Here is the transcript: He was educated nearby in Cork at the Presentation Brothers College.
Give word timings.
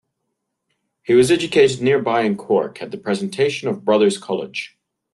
He 1.03 1.13
was 1.13 1.29
educated 1.29 1.79
nearby 1.79 2.21
in 2.21 2.35
Cork 2.35 2.81
at 2.81 2.89
the 2.89 2.97
Presentation 2.97 3.71
Brothers 3.81 4.17
College. 4.17 4.75